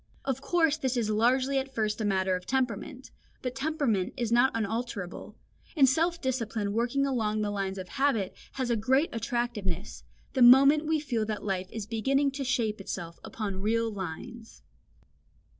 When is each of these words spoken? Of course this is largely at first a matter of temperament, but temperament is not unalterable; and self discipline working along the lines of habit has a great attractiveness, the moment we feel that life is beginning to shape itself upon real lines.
Of 0.25 0.41
course 0.41 0.77
this 0.77 0.97
is 0.97 1.11
largely 1.11 1.59
at 1.59 1.71
first 1.75 2.01
a 2.01 2.05
matter 2.05 2.35
of 2.35 2.47
temperament, 2.47 3.11
but 3.43 3.53
temperament 3.53 4.15
is 4.17 4.31
not 4.31 4.51
unalterable; 4.55 5.35
and 5.77 5.87
self 5.87 6.19
discipline 6.19 6.73
working 6.73 7.05
along 7.05 7.41
the 7.43 7.51
lines 7.51 7.77
of 7.77 7.87
habit 7.87 8.33
has 8.53 8.71
a 8.71 8.75
great 8.75 9.11
attractiveness, 9.13 10.03
the 10.33 10.41
moment 10.41 10.87
we 10.87 10.99
feel 10.99 11.23
that 11.27 11.45
life 11.45 11.67
is 11.71 11.85
beginning 11.85 12.31
to 12.31 12.43
shape 12.43 12.81
itself 12.81 13.19
upon 13.23 13.61
real 13.61 13.91
lines. 13.91 14.63